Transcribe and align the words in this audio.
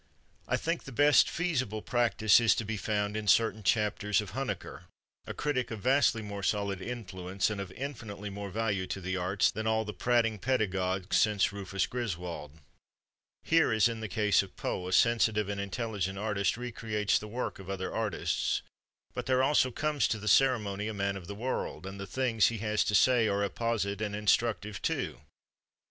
I 0.47 0.57
think 0.57 0.85
the 0.85 0.91
best 0.91 1.29
feasible 1.29 1.83
practice 1.83 2.39
is 2.39 2.55
to 2.55 2.65
be 2.65 2.75
found 2.75 3.15
in 3.15 3.27
certain 3.27 3.61
chapters 3.61 4.19
of 4.19 4.31
Huneker, 4.31 4.85
a 5.27 5.33
critic 5.35 5.69
of 5.69 5.79
vastly 5.81 6.23
more 6.23 6.41
solid 6.41 6.81
influence 6.81 7.51
and 7.51 7.61
of 7.61 7.71
infinitely 7.73 8.31
more 8.31 8.49
value 8.49 8.87
to 8.87 8.99
the 8.99 9.15
arts 9.15 9.51
than 9.51 9.67
all 9.67 9.85
the 9.85 9.93
prating 9.93 10.39
pedagogues 10.39 11.17
since 11.17 11.53
Rufus 11.53 11.85
Griswold. 11.85 12.57
Here, 13.43 13.71
as 13.71 13.87
in 13.87 13.99
the 13.99 14.07
case 14.07 14.41
of 14.41 14.57
Poe, 14.57 14.87
a 14.87 14.91
sensitive 14.91 15.47
and 15.49 15.61
intelligent 15.61 16.17
artist 16.17 16.57
recreates 16.57 17.19
the 17.19 17.27
work 17.27 17.59
of 17.59 17.69
other 17.69 17.93
artists, 17.93 18.63
but 19.13 19.27
there 19.27 19.43
also 19.43 19.69
comes 19.69 20.07
to 20.07 20.17
the 20.17 20.27
ceremony 20.27 20.87
a 20.87 20.95
man 20.95 21.15
of 21.15 21.27
the 21.27 21.35
world, 21.35 21.85
and 21.85 21.99
the 21.99 22.07
things 22.07 22.47
he 22.47 22.57
has 22.57 22.83
to 22.85 22.95
say 22.95 23.27
are 23.27 23.43
apposite 23.43 24.01
and 24.01 24.15
instructive 24.15 24.81
too. 24.81 25.21